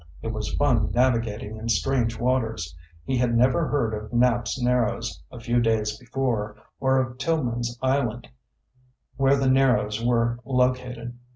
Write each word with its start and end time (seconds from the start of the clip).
It 0.23 0.33
was 0.33 0.55
fun 0.55 0.89
navigating 0.95 1.57
in 1.57 1.69
strange 1.69 2.17
waters. 2.17 2.75
He 3.05 3.17
had 3.17 3.37
never 3.37 3.67
heard 3.67 3.93
of 3.93 4.11
Knapps 4.11 4.59
Narrows 4.59 5.21
a 5.31 5.39
few 5.39 5.61
days 5.61 5.95
before, 5.95 6.55
or 6.79 6.99
of 6.99 7.19
Tilghman 7.19 7.61
Island, 7.83 8.27
where 9.17 9.37
the 9.37 9.47
Narrows 9.47 10.03
were 10.03 10.39
located. 10.43 11.13